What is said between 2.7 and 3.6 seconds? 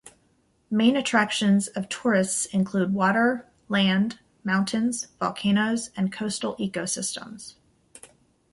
water,